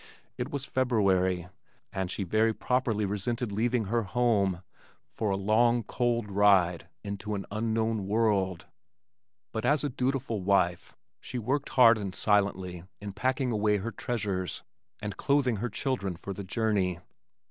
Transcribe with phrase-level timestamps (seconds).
[0.35, 1.47] It was February,
[1.93, 4.63] and she very properly resented leaving her home
[5.07, 8.65] for a long, cold ride into an unknown world,
[9.51, 14.63] but as a dutiful wife she worked hard and silently in packing away her treasures,
[15.01, 16.97] and clothing her children for the journey.